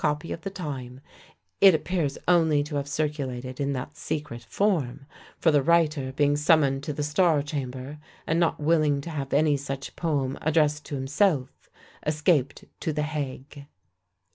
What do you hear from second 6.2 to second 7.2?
summoned to the